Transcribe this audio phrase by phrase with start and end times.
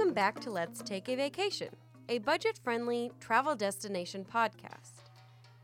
[0.00, 1.68] Welcome back to Let's Take a Vacation,
[2.08, 4.92] a budget friendly travel destination podcast.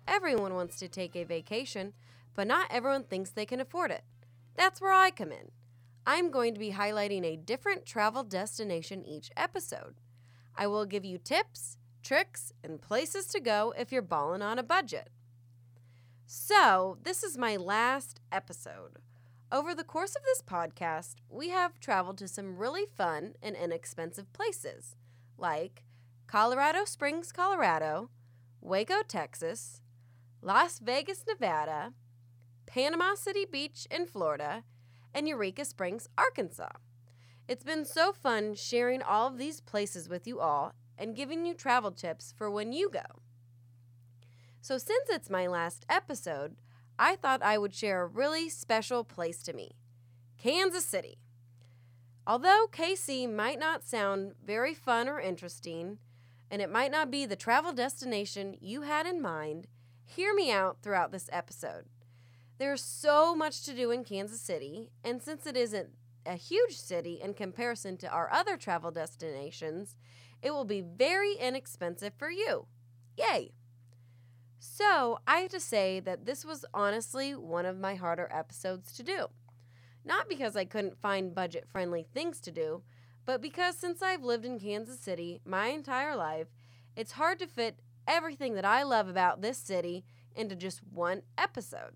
[0.06, 1.94] Everyone wants to take a vacation,
[2.34, 4.04] but not everyone thinks they can afford it.
[4.54, 5.52] That's where I come in.
[6.06, 9.94] I'm going to be highlighting a different travel destination each episode.
[10.54, 14.62] I will give you tips, tricks, and places to go if you're balling on a
[14.62, 15.08] budget.
[16.26, 18.98] So, this is my last episode.
[19.52, 24.32] Over the course of this podcast, we have traveled to some really fun and inexpensive
[24.32, 24.96] places
[25.38, 25.84] like
[26.26, 28.10] Colorado Springs, Colorado,
[28.60, 29.80] Waco, Texas,
[30.42, 31.92] Las Vegas, Nevada,
[32.66, 34.64] Panama City Beach in Florida,
[35.14, 36.72] and Eureka Springs, Arkansas.
[37.46, 41.54] It's been so fun sharing all of these places with you all and giving you
[41.54, 43.22] travel tips for when you go.
[44.60, 46.56] So, since it's my last episode,
[46.98, 49.72] I thought I would share a really special place to me
[50.38, 51.18] Kansas City.
[52.26, 55.98] Although KC might not sound very fun or interesting,
[56.50, 59.68] and it might not be the travel destination you had in mind,
[60.04, 61.84] hear me out throughout this episode.
[62.58, 65.90] There's so much to do in Kansas City, and since it isn't
[66.24, 69.94] a huge city in comparison to our other travel destinations,
[70.42, 72.66] it will be very inexpensive for you.
[73.16, 73.52] Yay!
[74.68, 79.02] So, I have to say that this was honestly one of my harder episodes to
[79.02, 79.28] do.
[80.04, 82.82] Not because I couldn't find budget friendly things to do,
[83.24, 86.48] but because since I've lived in Kansas City my entire life,
[86.96, 87.78] it's hard to fit
[88.08, 91.94] everything that I love about this city into just one episode.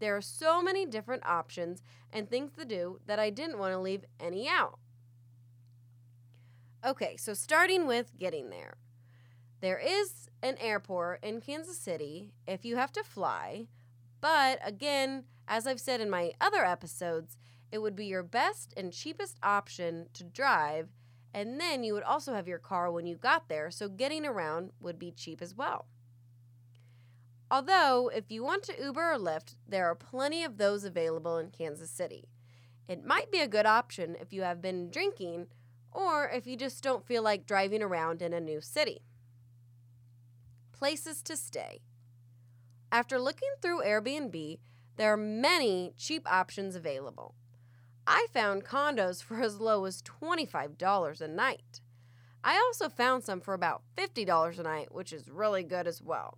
[0.00, 3.78] There are so many different options and things to do that I didn't want to
[3.78, 4.78] leave any out.
[6.84, 8.74] Okay, so starting with getting there.
[9.64, 13.68] There is an airport in Kansas City if you have to fly,
[14.20, 17.38] but again, as I've said in my other episodes,
[17.72, 20.90] it would be your best and cheapest option to drive,
[21.32, 24.72] and then you would also have your car when you got there, so getting around
[24.80, 25.86] would be cheap as well.
[27.50, 31.48] Although, if you want to Uber or Lyft, there are plenty of those available in
[31.48, 32.28] Kansas City.
[32.86, 35.46] It might be a good option if you have been drinking
[35.90, 39.00] or if you just don't feel like driving around in a new city.
[40.84, 41.80] Places to stay.
[42.92, 44.58] After looking through Airbnb,
[44.96, 47.34] there are many cheap options available.
[48.06, 51.80] I found condos for as low as $25 a night.
[52.44, 56.36] I also found some for about $50 a night, which is really good as well.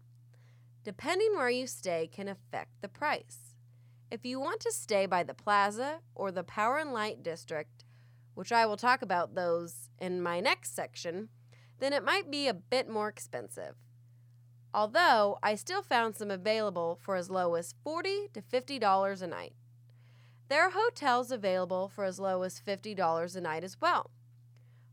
[0.84, 3.56] Depending where you stay can affect the price.
[4.12, 7.84] If you want to stay by the plaza or the Power and Light District,
[8.34, 11.30] which I will talk about those in my next section,
[11.80, 13.74] then it might be a bit more expensive
[14.76, 19.54] although I still found some available for as low as 40 to $50 a night.
[20.50, 24.10] There are hotels available for as low as $50 a night as well.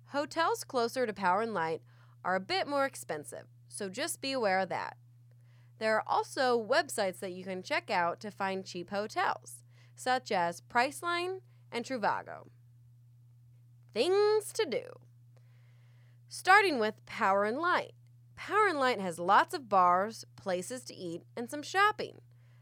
[0.08, 1.82] Hotels closer to Power and Light
[2.24, 4.96] are a bit more expensive, so just be aware of that.
[5.80, 9.64] There are also websites that you can check out to find cheap hotels,
[9.96, 11.42] such as Priceline
[11.74, 12.48] and Trivago.
[13.94, 14.84] Things to do.
[16.30, 17.92] Starting with Power and Light.
[18.36, 22.22] Power and Light has lots of bars, places to eat, and some shopping.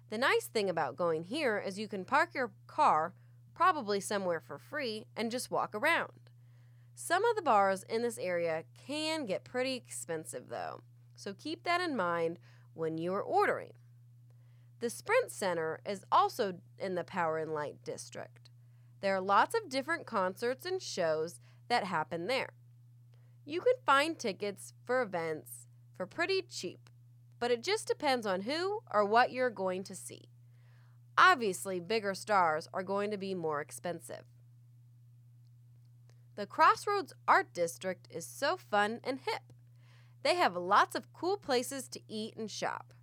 [0.10, 3.14] The nice thing about going here is you can park your car,
[3.54, 6.12] probably somewhere for free, and just walk around.
[6.96, 10.82] Some of the bars in this area can get pretty expensive though,
[11.16, 12.38] so keep that in mind
[12.74, 13.74] when you are ordering.
[14.82, 18.50] The Sprint Center is also in the Power and Light district.
[19.00, 21.40] There are lots of different concerts and shows
[21.70, 22.50] that happen there.
[23.52, 25.68] You can find tickets for events
[25.98, 26.90] for pretty cheap,
[27.38, 30.30] but it just depends on who or what you're going to see.
[31.18, 34.24] Obviously, bigger stars are going to be more expensive.
[36.38, 39.44] The Crossroads Art District is so fun and hip.
[40.24, 42.94] They have lots of cool places to eat and shop.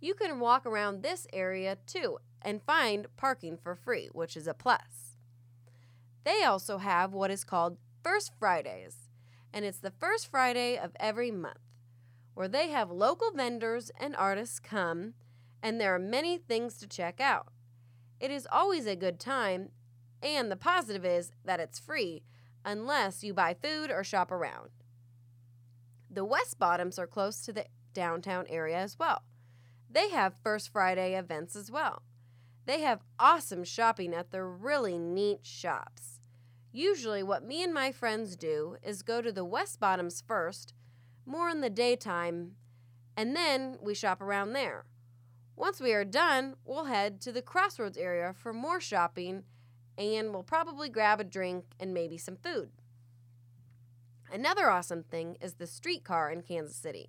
[0.00, 4.54] You can walk around this area too and find parking for free, which is a
[4.54, 5.18] plus.
[6.24, 9.03] They also have what is called First Fridays,
[9.54, 11.60] and it's the first Friday of every month,
[12.34, 15.14] where they have local vendors and artists come,
[15.62, 17.46] and there are many things to check out.
[18.18, 19.68] It is always a good time,
[20.20, 22.24] and the positive is that it's free
[22.64, 24.70] unless you buy food or shop around.
[26.10, 29.22] The West Bottoms are close to the downtown area as well.
[29.88, 32.02] They have First Friday events as well.
[32.66, 36.13] They have awesome shopping at their really neat shops.
[36.76, 40.74] Usually, what me and my friends do is go to the West Bottoms first,
[41.24, 42.56] more in the daytime,
[43.16, 44.84] and then we shop around there.
[45.54, 49.44] Once we are done, we'll head to the Crossroads area for more shopping
[49.96, 52.70] and we'll probably grab a drink and maybe some food.
[54.32, 57.08] Another awesome thing is the streetcar in Kansas City.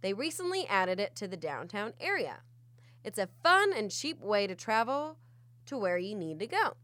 [0.00, 2.38] They recently added it to the downtown area.
[3.04, 5.18] It's a fun and cheap way to travel
[5.66, 6.74] to where you need to go.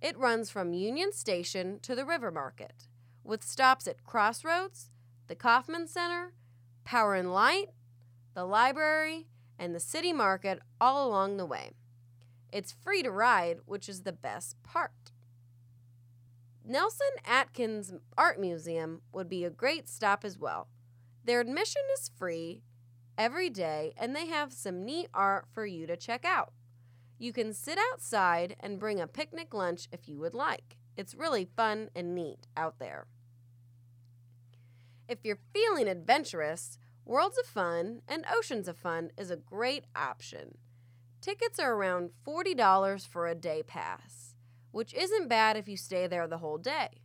[0.00, 2.86] It runs from Union Station to the River Market,
[3.24, 4.90] with stops at Crossroads,
[5.26, 6.34] the Kauffman Center,
[6.84, 7.70] Power and Light,
[8.34, 9.28] the library,
[9.58, 11.70] and the city market all along the way.
[12.52, 15.12] It's free to ride, which is the best part.
[16.64, 20.68] Nelson Atkins Art Museum would be a great stop as well.
[21.24, 22.62] Their admission is free
[23.16, 26.52] every day, and they have some neat art for you to check out.
[27.18, 30.76] You can sit outside and bring a picnic lunch if you would like.
[30.96, 33.06] It's really fun and neat out there.
[35.08, 40.58] If you're feeling adventurous, Worlds of Fun and Oceans of Fun is a great option.
[41.20, 44.34] Tickets are around $40 for a day pass,
[44.72, 47.02] which isn't bad if you stay there the whole day.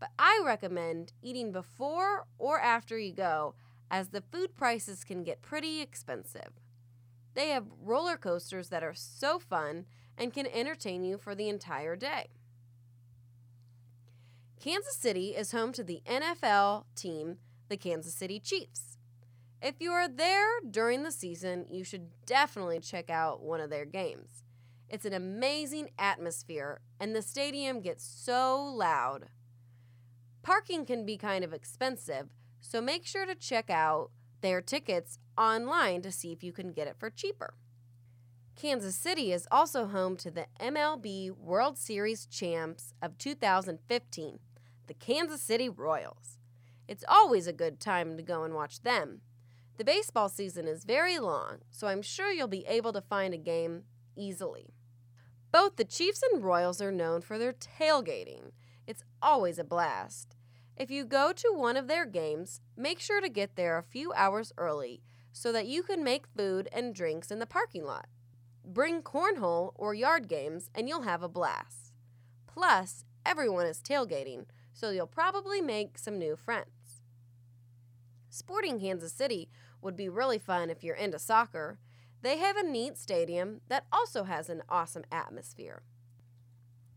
[0.00, 3.54] But I recommend eating before or after you go,
[3.90, 6.63] as the food prices can get pretty expensive.
[7.34, 9.86] They have roller coasters that are so fun
[10.16, 12.28] and can entertain you for the entire day.
[14.60, 17.38] Kansas City is home to the NFL team,
[17.68, 18.98] the Kansas City Chiefs.
[19.60, 23.84] If you are there during the season, you should definitely check out one of their
[23.84, 24.44] games.
[24.88, 29.26] It's an amazing atmosphere, and the stadium gets so loud.
[30.42, 32.28] Parking can be kind of expensive,
[32.60, 34.10] so make sure to check out
[34.44, 37.54] their tickets online to see if you can get it for cheaper.
[38.54, 44.38] Kansas City is also home to the MLB World Series champs of 2015,
[44.86, 46.38] the Kansas City Royals.
[46.86, 49.22] It's always a good time to go and watch them.
[49.78, 53.38] The baseball season is very long, so I'm sure you'll be able to find a
[53.38, 54.74] game easily.
[55.50, 58.52] Both the Chiefs and Royals are known for their tailgating.
[58.86, 60.36] It's always a blast.
[60.76, 64.12] If you go to one of their games, make sure to get there a few
[64.14, 68.06] hours early so that you can make food and drinks in the parking lot.
[68.64, 71.92] Bring cornhole or yard games and you'll have a blast.
[72.46, 77.02] Plus, everyone is tailgating, so you'll probably make some new friends.
[78.28, 79.48] Sporting Kansas City
[79.80, 81.78] would be really fun if you're into soccer.
[82.22, 85.82] They have a neat stadium that also has an awesome atmosphere.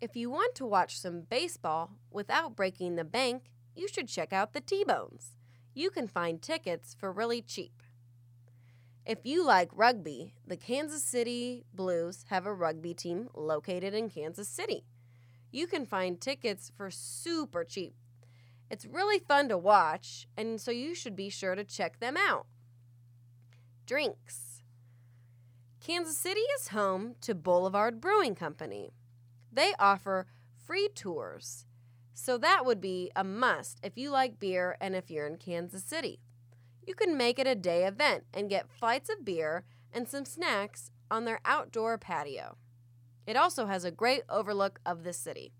[0.01, 4.53] If you want to watch some baseball without breaking the bank, you should check out
[4.53, 5.35] the T Bones.
[5.73, 7.83] You can find tickets for really cheap.
[9.05, 14.49] If you like rugby, the Kansas City Blues have a rugby team located in Kansas
[14.49, 14.83] City.
[15.51, 17.93] You can find tickets for super cheap.
[18.69, 22.47] It's really fun to watch, and so you should be sure to check them out.
[23.85, 24.63] Drinks.
[25.79, 28.91] Kansas City is home to Boulevard Brewing Company.
[29.53, 30.25] They offer
[30.65, 31.66] free tours
[32.19, 35.83] so that would be a must if you like beer and if you're in Kansas
[35.83, 36.19] City.
[36.85, 40.89] You can make it a day event and get flights of beer and some snacks
[41.11, 42.57] on their outdoor patio.
[43.27, 45.53] It also has a great overlook of the city.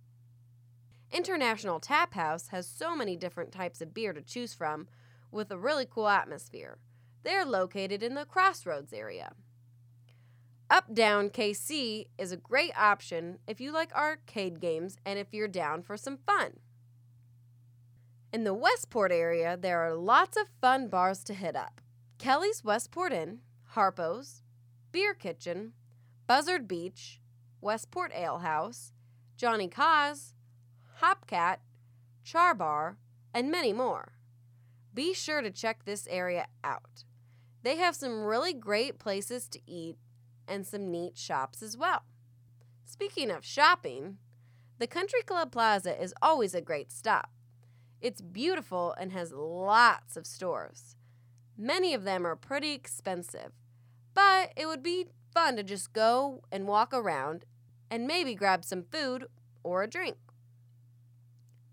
[1.11, 4.87] International Tap House has so many different types of beer to choose from
[5.31, 6.79] with a really cool atmosphere.
[7.21, 9.33] They're located in the Crossroads area.
[10.69, 15.47] Up Down KC is a great option if you like arcade games and if you're
[15.47, 16.57] down for some fun.
[18.33, 21.79] In the Westport area, there are lots of fun bars to hit up
[22.17, 23.39] Kelly's Westport Inn,
[23.75, 24.43] Harpo's,
[24.91, 25.71] Beer Kitchen,
[26.27, 27.21] Buzzard Beach,
[27.61, 28.91] Westport Ale House,
[29.37, 30.33] Johnny Kaw's,
[31.01, 31.59] Hopcat,
[32.25, 32.97] Char Bar,
[33.33, 34.17] and many more.
[34.93, 37.05] Be sure to check this area out.
[37.63, 39.97] They have some really great places to eat
[40.47, 42.03] and some neat shops as well.
[42.85, 44.17] Speaking of shopping,
[44.79, 47.31] the Country Club Plaza is always a great stop.
[47.99, 50.95] It's beautiful and has lots of stores.
[51.57, 53.51] Many of them are pretty expensive,
[54.13, 57.45] but it would be fun to just go and walk around
[57.89, 59.25] and maybe grab some food
[59.63, 60.17] or a drink.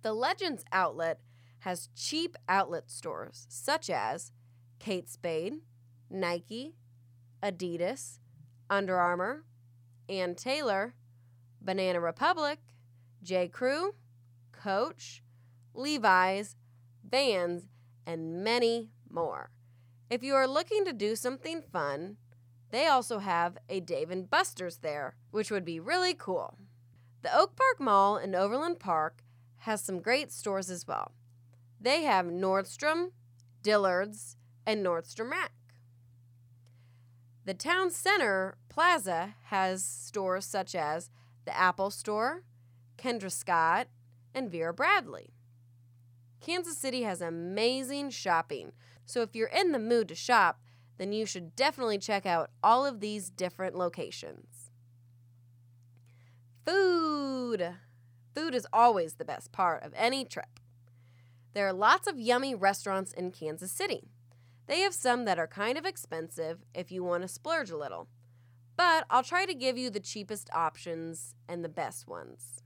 [0.03, 1.21] The Legends outlet
[1.61, 4.33] has cheap outlet stores such as
[4.79, 5.61] Kate Spade,
[6.11, 6.75] Nike,
[7.43, 8.19] Adidas,
[8.75, 9.45] under Armour,
[10.09, 10.95] Ann Taylor,
[11.61, 12.59] Banana Republic,
[13.23, 13.49] J.
[13.49, 13.95] Crew,
[14.53, 15.23] Coach,
[15.73, 16.57] Levi's,
[17.09, 17.69] Vans,
[18.07, 19.51] and many more.
[20.11, 22.17] If you are looking to do something fun,
[22.71, 26.59] they also have a Dave and Buster's there, which would be really cool.
[27.23, 29.23] The Oak Park Mall in Overland Park
[29.59, 31.13] has some great stores as well.
[31.81, 33.13] They have Nordstrom,
[33.63, 35.53] Dillard's, and Nordstrom Rack.
[37.47, 41.11] The town center plaza has stores such as
[41.45, 42.43] the Apple Store,
[42.97, 43.89] Kendra Scott,
[44.35, 45.35] and Vera Bradley.
[46.41, 48.73] Kansas City has amazing shopping,
[49.05, 50.61] so if you're in the mood to shop,
[50.97, 54.71] then you should definitely check out all of these different locations.
[56.65, 57.75] Food!
[58.35, 60.61] Food is always the best part of any trip.
[61.53, 64.09] There are lots of yummy restaurants in Kansas City.
[64.67, 68.09] They have some that are kind of expensive if you want to splurge a little,
[68.77, 72.63] but I'll try to give you the cheapest options and the best ones.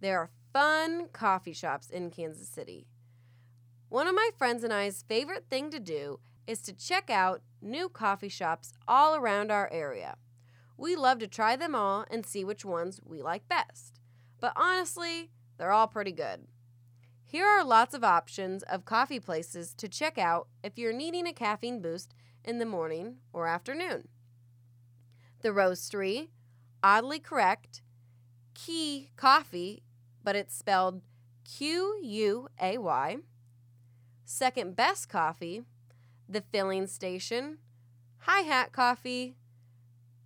[0.00, 2.86] There are fun coffee shops in Kansas City.
[3.90, 7.88] One of my friends and I's favorite thing to do is to check out new
[7.88, 10.16] coffee shops all around our area.
[10.76, 14.00] We love to try them all and see which ones we like best.
[14.40, 16.46] But honestly, they're all pretty good.
[17.30, 21.32] Here are lots of options of coffee places to check out if you're needing a
[21.32, 22.12] caffeine boost
[22.44, 24.08] in the morning or afternoon.
[25.42, 26.30] The Roastery,
[26.82, 27.82] Oddly Correct,
[28.54, 29.84] Key Coffee,
[30.24, 31.02] but it's spelled
[31.44, 33.18] Q U A Y,
[34.24, 35.62] Second Best Coffee,
[36.28, 37.58] The Filling Station,
[38.22, 39.36] Hi Hat Coffee,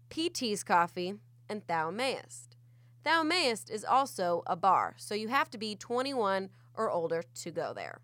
[0.08, 1.16] PT's Coffee,
[1.50, 2.56] and Thou Mayest.
[3.04, 7.50] Thou Mayest is also a bar, so you have to be 21 or older to
[7.50, 8.00] go there.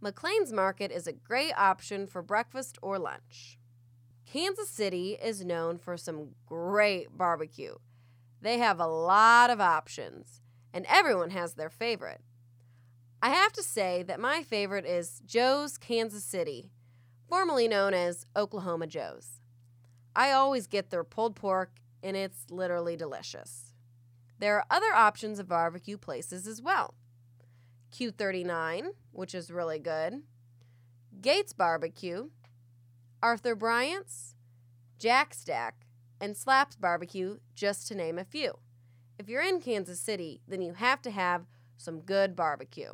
[0.00, 3.58] McLain's Market is a great option for breakfast or lunch.
[4.24, 7.74] Kansas City is known for some great barbecue.
[8.40, 10.40] They have a lot of options,
[10.72, 12.20] and everyone has their favorite.
[13.20, 16.70] I have to say that my favorite is Joe's Kansas City,
[17.28, 19.40] formerly known as Oklahoma Joe's.
[20.14, 23.72] I always get their pulled pork, and it's literally delicious.
[24.38, 26.94] There are other options of barbecue places as well.
[27.92, 30.22] Q39, which is really good,
[31.20, 32.28] Gates Barbecue,
[33.22, 34.34] Arthur Bryant's,
[34.98, 35.86] Jack Stack,
[36.20, 38.58] and Slaps Barbecue, just to name a few.
[39.18, 42.92] If you're in Kansas City, then you have to have some good barbecue.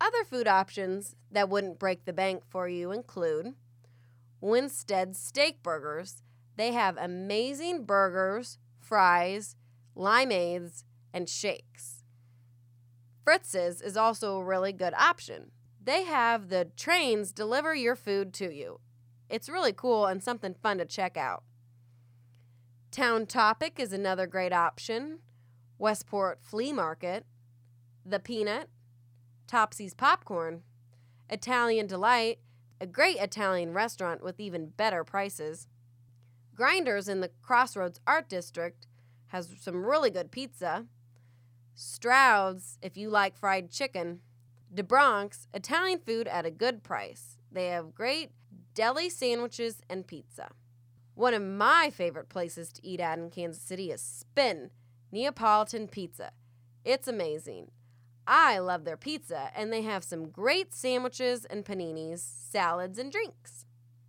[0.00, 3.54] Other food options that wouldn't break the bank for you include
[4.40, 6.22] Winstead Steak Burgers.
[6.56, 9.56] They have amazing burgers, fries,
[9.96, 10.84] limeades,
[11.14, 11.95] and shakes.
[13.26, 15.50] Fritz's is also a really good option.
[15.82, 18.78] They have the trains deliver your food to you.
[19.28, 21.42] It's really cool and something fun to check out.
[22.92, 25.18] Town Topic is another great option.
[25.76, 27.26] Westport Flea Market,
[28.04, 28.68] The Peanut,
[29.48, 30.62] Topsy's Popcorn,
[31.28, 32.38] Italian Delight,
[32.80, 35.66] a great Italian restaurant with even better prices.
[36.54, 38.86] Grinders in the Crossroads Art District
[39.28, 40.86] has some really good pizza.
[41.76, 44.20] Stroud's, if you like fried chicken.
[44.74, 47.36] D'Bronx, Italian food at a good price.
[47.52, 48.30] They have great
[48.74, 50.50] deli sandwiches and pizza.
[51.14, 54.70] One of my favorite places to eat at in Kansas City is Spin
[55.12, 56.32] Neapolitan Pizza.
[56.84, 57.70] It's amazing.
[58.26, 63.66] I love their pizza, and they have some great sandwiches and paninis, salads, and drinks.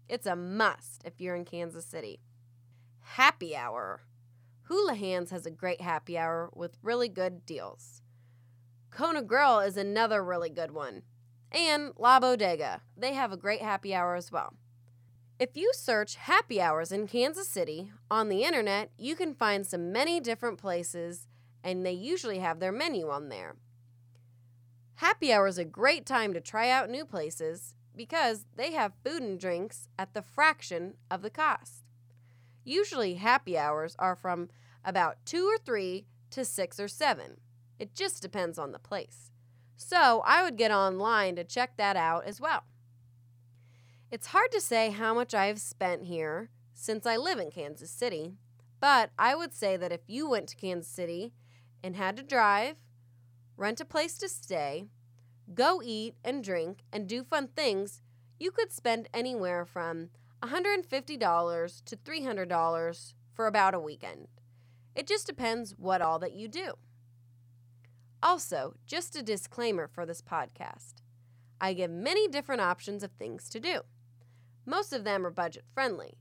[0.10, 2.20] It's a must if you're in Kansas City.
[3.02, 4.02] Happy Hour.
[4.70, 8.02] Houlihan's has a great happy hour with really good deals.
[8.92, 11.04] Kona Grill is another really good one.
[11.52, 12.82] And La Bodega.
[12.98, 14.54] They have a great happy hour as well.
[15.40, 19.92] If you search happy hours in Kansas City on the internet, you can find some
[19.92, 21.28] many different places,
[21.64, 23.56] and they usually have their menu on there.
[24.96, 29.22] Happy hour is a great time to try out new places because they have food
[29.22, 31.84] and drinks at the fraction of the cost.
[32.68, 34.50] Usually, happy hours are from
[34.84, 37.38] about 2 or 3 to 6 or 7.
[37.80, 39.32] It just depends on the place.
[39.78, 42.66] So, I would get online to check that out as well.
[44.12, 47.90] It's hard to say how much I have spent here since I live in Kansas
[47.90, 48.34] City,
[48.82, 51.32] but I would say that if you went to Kansas City
[51.82, 52.76] and had to drive,
[53.56, 54.88] rent a place to stay,
[55.54, 58.02] go eat and drink, and do fun things,
[58.38, 60.10] you could spend anywhere from
[60.44, 64.28] $150 to $300 for about a weekend.
[64.96, 66.74] It just depends what all that you do.
[68.24, 70.96] Also, just a disclaimer for this podcast
[71.60, 73.82] I give many different options of things to do.
[74.66, 76.18] Most of them are budget friendly,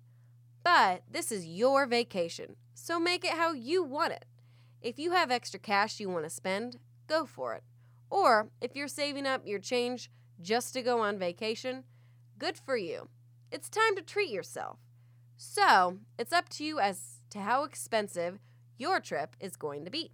[0.64, 4.24] but this is your vacation, so make it how you want it.
[4.80, 7.64] If you have extra cash you want to spend, go for it.
[8.08, 11.84] Or if you're saving up your change just to go on vacation,
[12.38, 13.08] good for you.
[13.56, 14.80] It's time to treat yourself.
[15.38, 18.38] So, it's up to you as to how expensive
[18.76, 20.12] your trip is going to be.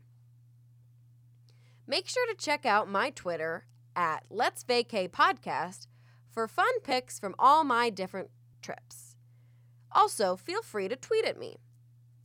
[1.84, 5.88] Make sure to check out my Twitter at Let's Vacay Podcast
[6.30, 8.30] for fun pics from all my different
[8.62, 9.16] trips.
[9.90, 11.56] Also, feel free to tweet at me.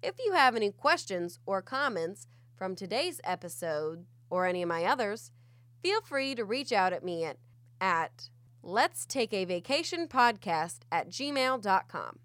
[0.03, 5.31] If you have any questions or comments from today's episode or any of my others,
[5.81, 7.38] feel free to reach out at me at,
[7.81, 8.29] at
[8.67, 12.19] let's take a vacation podcast at gmail.com.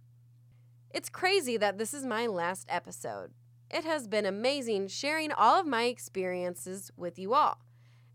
[0.91, 3.31] It's crazy that this is my last episode.
[3.71, 7.61] It has been amazing sharing all of my experiences with you all,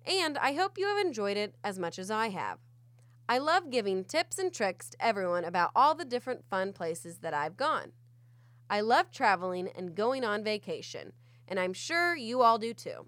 [0.05, 2.59] and I hope you have enjoyed it as much as I have.
[3.29, 7.33] I love giving tips and tricks to everyone about all the different fun places that
[7.33, 7.93] I've gone.
[8.69, 11.13] I love traveling and going on vacation,
[11.47, 13.07] and I'm sure you all do too.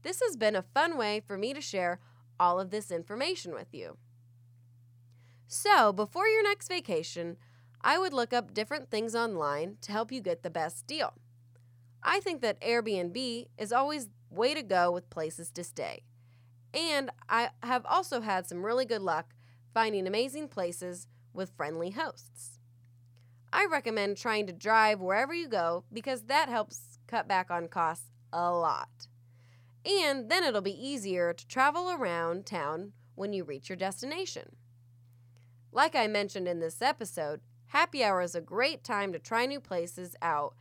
[0.00, 2.00] This has been a fun way for me to share
[2.40, 3.98] all of this information with you.
[5.48, 7.36] So, before your next vacation,
[7.80, 11.14] I would look up different things online to help you get the best deal.
[12.02, 16.02] I think that Airbnb is always way to go with places to stay.
[16.74, 19.34] And I have also had some really good luck
[19.72, 22.58] finding amazing places with friendly hosts.
[23.52, 28.10] I recommend trying to drive wherever you go because that helps cut back on costs
[28.32, 29.06] a lot.
[29.84, 34.56] And then it'll be easier to travel around town when you reach your destination.
[35.76, 39.60] Like I mentioned in this episode, happy hour is a great time to try new
[39.60, 40.54] places out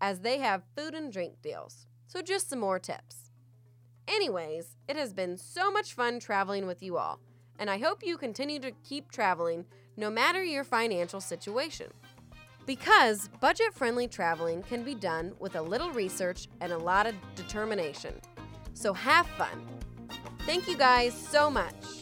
[0.00, 1.88] as they have food and drink deals.
[2.06, 3.32] So, just some more tips.
[4.06, 7.18] Anyways, it has been so much fun traveling with you all
[7.58, 9.64] and I hope you continue to keep traveling
[9.96, 11.88] no matter your financial situation.
[12.64, 17.16] Because budget friendly traveling can be done with a little research and a lot of
[17.34, 18.14] determination.
[18.72, 19.66] So have fun.
[20.46, 21.97] Thank you guys so much.